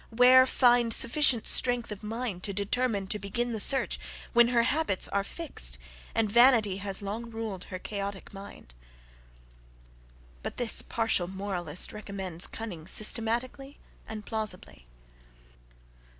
where 0.09 0.47
find 0.47 0.91
sufficient 0.95 1.45
strength 1.45 1.91
of 1.91 2.01
mind 2.01 2.41
to 2.41 2.51
determine 2.53 3.05
to 3.05 3.19
begin 3.19 3.53
the 3.53 3.59
search, 3.59 3.99
when 4.33 4.47
her 4.47 4.63
habits 4.63 5.07
are 5.09 5.23
fixed, 5.23 5.77
and 6.15 6.27
vanity 6.31 6.77
has 6.77 7.03
long 7.03 7.29
ruled 7.29 7.65
her 7.65 7.77
chaotic 7.77 8.33
mind? 8.33 8.73
But 10.41 10.57
this 10.57 10.81
partial 10.81 11.27
moralist 11.27 11.93
recommends 11.93 12.47
cunning 12.47 12.87
systematically 12.87 13.77
and 14.07 14.25
plausibly. 14.25 14.87